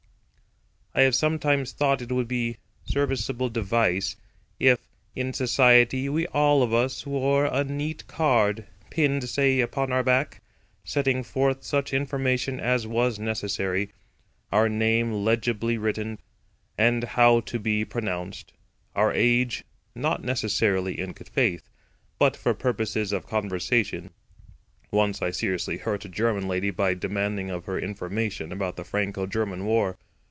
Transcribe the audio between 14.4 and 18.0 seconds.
our name legibly written, and how to be